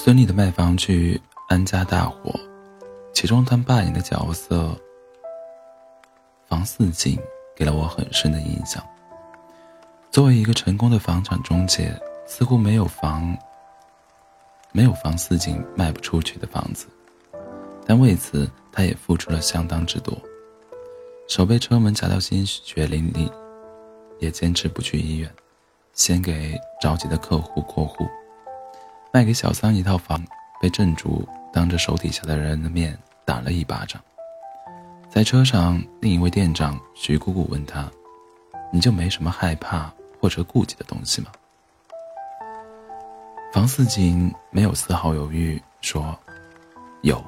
[0.00, 1.16] 孙俪的卖房剧
[1.48, 2.30] 《安家大火》，
[3.12, 4.72] 其中她扮演的角色
[6.46, 7.18] 房似锦
[7.56, 8.80] 给了我很深的印象。
[10.12, 11.92] 作为一个成功的房产中介，
[12.28, 13.36] 似乎没有房
[14.70, 16.86] 没有房似锦卖不出去的房子，
[17.84, 20.16] 但为此他也付出了相当之多。
[21.26, 23.28] 手被车门夹到鲜血淋漓，
[24.20, 25.28] 也坚持不去医院，
[25.92, 28.06] 先给着急的客户过户。
[29.18, 30.24] 卖给小三一套房，
[30.60, 34.00] 被正主当着手底下的人的面打了一巴掌。
[35.10, 37.90] 在车上，另一位店长徐姑姑问他
[38.72, 41.32] ：“你就没什么害怕或者顾忌的东西吗？”
[43.52, 46.16] 房似锦没有丝毫犹豫说
[47.02, 47.20] ：“有，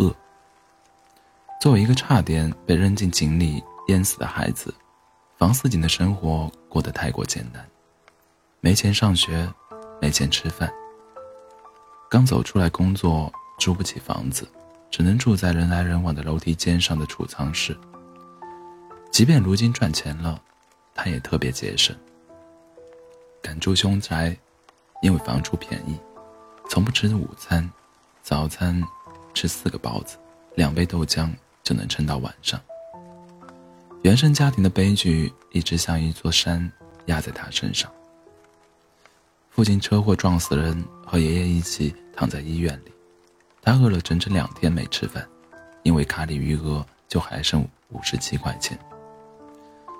[0.00, 0.14] 饿。”
[1.62, 4.74] 作为一个差点被扔进井里淹死的孩子，
[5.38, 7.66] 房似锦的生活过得太过简单，
[8.60, 9.50] 没钱上学，
[9.98, 10.70] 没钱吃饭。
[12.10, 14.44] 刚走出来工作，租不起房子，
[14.90, 17.78] 只能住在人来人往的楼梯间上的储藏室。
[19.12, 20.42] 即便如今赚钱了，
[20.92, 21.96] 他也特别节省。
[23.40, 24.36] 敢住凶宅，
[25.02, 25.96] 因为房租便宜，
[26.68, 27.70] 从不吃午餐，
[28.22, 28.82] 早餐
[29.32, 30.18] 吃四个包子，
[30.56, 32.60] 两杯豆浆就能撑到晚上。
[34.02, 36.72] 原生家庭的悲剧一直像一座山
[37.06, 37.88] 压在他身上。
[39.50, 42.92] 父亲车祸撞死人，和爷爷一起躺在医院里，
[43.60, 45.26] 他饿了整整两天没吃饭，
[45.82, 48.78] 因为卡里余额就还剩五十七块钱。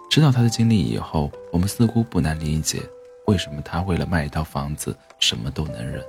[0.09, 2.81] 知道他的经历以后，我们似乎不难理解，
[3.27, 6.03] 为什么他为了卖一套房子什么都能忍，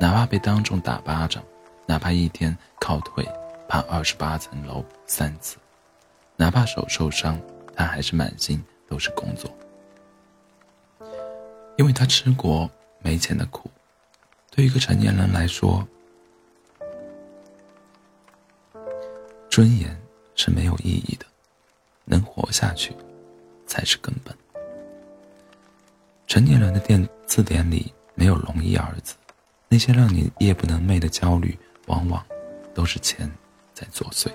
[0.00, 1.42] 哪怕被当众打巴掌，
[1.86, 3.24] 哪怕一天靠腿
[3.68, 5.56] 爬二十八层楼三次，
[6.36, 7.38] 哪怕手受伤，
[7.76, 9.50] 他还是满心都是工作。
[11.76, 13.70] 因为他吃过没钱的苦，
[14.50, 15.86] 对一个成年人来说，
[19.50, 19.96] 尊严
[20.34, 21.26] 是没有意义的，
[22.04, 22.94] 能活下去
[23.66, 24.36] 才是根本。
[26.26, 29.14] 成年人的电字典里没有“容易”二字，
[29.68, 32.24] 那些让你夜不能寐的焦虑，往往
[32.72, 33.30] 都是钱
[33.74, 34.30] 在作祟。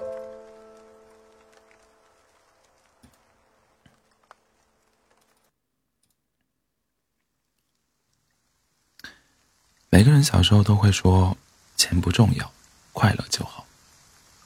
[9.97, 11.35] 每个人小时候都会说，
[11.75, 12.51] 钱不重要，
[12.93, 13.65] 快乐就好。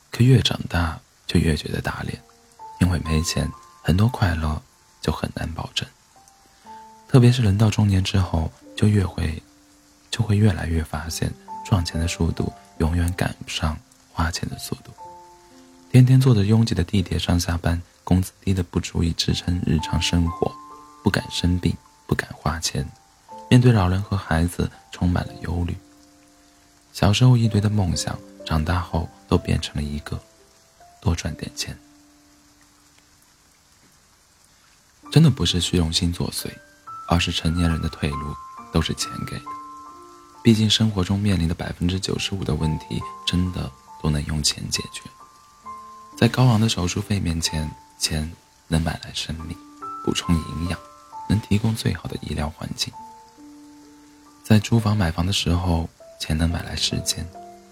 [0.09, 0.97] 可越长大，
[1.27, 2.17] 就越觉得打脸，
[2.79, 3.51] 因为没钱，
[3.81, 4.61] 很多快乐
[5.01, 5.85] 就很难保证。
[7.09, 9.43] 特别是人到中年之后，就越会，
[10.09, 11.29] 就会越来越发现，
[11.65, 13.77] 赚钱的速度永远赶不上
[14.13, 14.93] 花钱的速度。
[15.91, 20.49] 天天坐着拥挤的地铁上下班，工资低的不足以支撑日常生活，
[21.03, 21.75] 不敢生病，
[22.07, 22.89] 不敢花钱。
[23.51, 25.75] 面对老人和孩子，充满了忧虑。
[26.93, 30.17] 小时候一堆的梦想，长大后都变成了一个：
[31.01, 31.77] 多赚点钱。
[35.11, 36.49] 真的不是虚荣心作祟，
[37.09, 38.33] 而是成年人的退路
[38.71, 39.45] 都是钱给的。
[40.41, 43.69] 毕竟生活中面临的百分之九十五的问题，真的
[44.01, 45.01] 都能用钱解决。
[46.17, 47.69] 在高昂的手术费面前，
[47.99, 48.31] 钱
[48.69, 49.57] 能买来生命，
[50.05, 50.79] 补充营养，
[51.27, 52.93] 能提供最好的医疗环境。
[54.51, 55.87] 在租房买房的时候，
[56.19, 57.23] 钱能买来时间；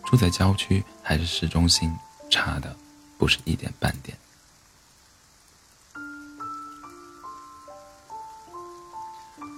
[0.06, 1.94] 住在郊区还是市中心，
[2.30, 2.74] 差的
[3.18, 4.18] 不是一点半点。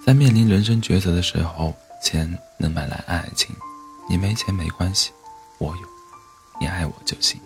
[0.04, 3.56] 在面临人生抉择的时候，钱能买来爱情。
[4.10, 5.12] 你没钱没关系，
[5.60, 5.88] 我有，
[6.60, 7.40] 你爱我就行。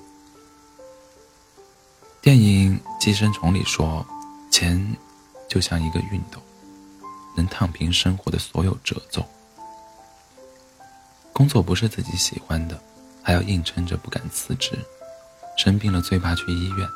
[2.22, 4.08] 电影《寄生虫》里说，
[4.50, 4.96] 钱
[5.50, 6.41] 就像一个熨斗，
[7.35, 9.22] 能烫平生活的所有褶皱。
[11.35, 12.79] 工作不是自己喜欢的，
[13.22, 14.79] 还要硬撑着不敢辞职。
[15.58, 16.87] 生病了最怕去医院，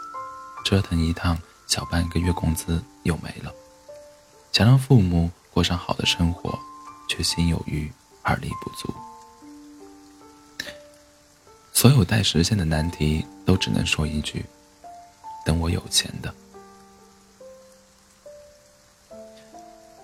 [0.63, 1.37] 折腾一趟
[1.67, 3.53] 小半个月工资又没了。
[4.53, 6.57] 想让父母过上好的生活，
[7.09, 7.91] 却心有余
[8.23, 8.93] 而力不足。
[11.73, 14.45] 所有待实现的难题，都只能说一句：
[15.45, 16.33] 等我有钱的。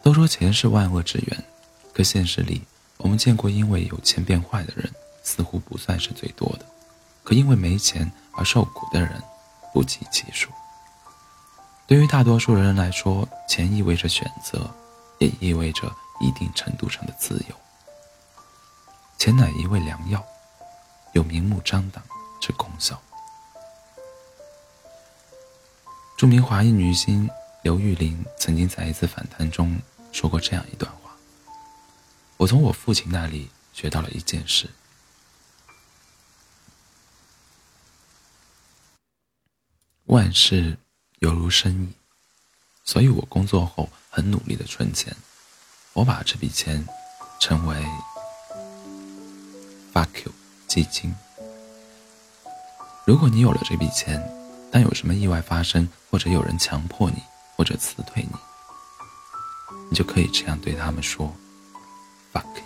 [0.03, 1.43] 都说钱是万恶之源，
[1.93, 2.61] 可现实里。
[2.97, 4.91] 我们见过因为有钱变坏的人，
[5.23, 6.65] 似乎不算是最多的；
[7.23, 9.21] 可因为没钱而受苦的人，
[9.73, 10.49] 不计其数。
[11.87, 14.69] 对于大多数人来说，钱意味着选择，
[15.19, 17.55] 也意味着一定程度上的自由。
[19.17, 20.23] 钱乃一味良药，
[21.13, 22.03] 有明目张胆
[22.41, 22.99] 之功效。
[26.17, 27.29] 著名华裔女星
[27.61, 29.77] 刘玉玲曾经在一次访谈中
[30.11, 31.04] 说过这样一段话。
[32.45, 34.69] 我从我父亲那里学到了一件事：
[40.05, 40.77] 万事
[41.17, 41.93] 犹如生意。
[42.83, 45.17] 所以我工作后很努力的存钱，
[45.93, 46.87] 我把这笔钱
[47.39, 47.83] 称为
[49.91, 50.31] “fuck you”
[50.67, 51.15] 基金。
[53.07, 54.21] 如果你有了这笔钱，
[54.71, 57.23] 当有什么意外发生，或者有人强迫你，
[57.55, 58.37] 或者辞退你，
[59.89, 61.35] 你就可以这样对他们说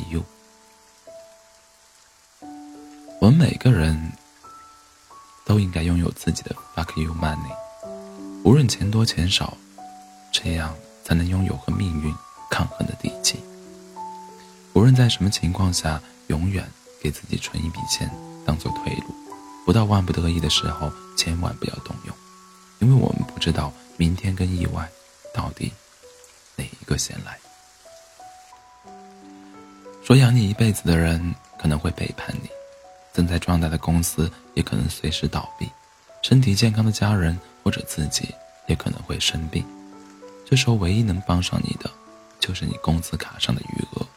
[0.09, 0.23] you。”
[3.19, 4.11] 我们每个人
[5.45, 7.51] 都应该拥有自己的 “fuck you money”，
[8.43, 9.55] 无论钱多钱少。
[10.31, 12.13] 这样才能拥有和命运
[12.51, 13.39] 抗衡的底气。
[14.73, 18.07] 无论在什么情况下，永远给自己存一笔钱
[18.45, 19.15] 当做退路，
[19.65, 22.15] 不到万不得已的时候，千万不要动用，
[22.77, 24.87] 因为我们不知道明天跟意外
[25.33, 25.73] 到底
[26.55, 27.39] 哪一个先来。
[30.09, 32.49] 说养你一辈子的人可能会背叛你，
[33.13, 35.69] 正在壮大的公司也可能随时倒闭，
[36.23, 38.33] 身体健康的家人或者自己
[38.65, 39.63] 也可能会生病。
[40.47, 41.87] 这时候，唯一能帮上你的，
[42.39, 44.07] 就是你工资卡上的余额。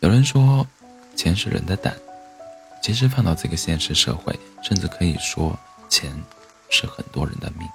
[0.00, 0.66] 有人说，
[1.14, 1.94] 钱是人的胆，
[2.82, 5.54] 其实放到这个现实社会，甚至可以说，
[5.90, 6.10] 钱
[6.70, 7.68] 是很多人的命。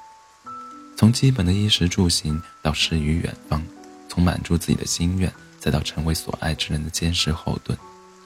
[0.97, 3.63] 从基本的衣食住行到诗与远方，
[4.09, 7.77] 从满足自己的心愿，再到成为所爱之人的坚实后盾，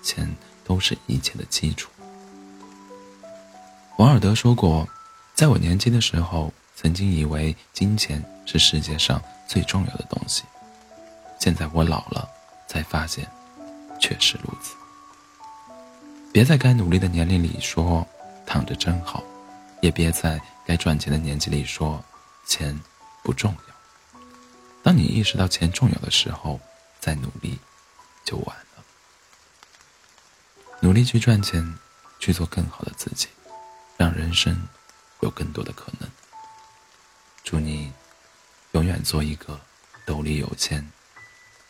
[0.02, 1.92] 钱都是一切的基础。
[3.98, 4.88] 王尔德说过，
[5.36, 6.52] 在我年轻的时候。
[6.78, 10.44] 曾经以为金钱是世界上最重要的东西，
[11.40, 12.28] 现在我老了，
[12.68, 13.26] 才发现，
[13.98, 14.76] 确实如此。
[16.34, 18.06] 别在该努力的年龄里说
[18.46, 19.24] 躺着真好，
[19.81, 22.04] 也别在该赚钱的年纪里说
[22.46, 22.78] 钱
[23.24, 24.20] 不重要。
[24.84, 26.60] 当你意识到钱重要的时候，
[27.06, 27.60] 再努力
[28.24, 28.84] 就晚了。
[30.80, 31.78] 努力去赚钱，
[32.18, 33.28] 去做更好的自己，
[33.96, 34.68] 让人生
[35.19, 36.10] 有更多的可能。
[37.44, 37.94] 祝你
[38.72, 39.62] 永远做一个
[40.04, 40.92] 兜里有钱、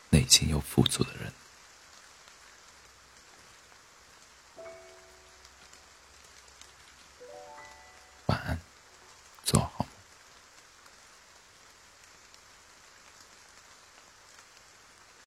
[0.10, 1.34] 内心又富足的人。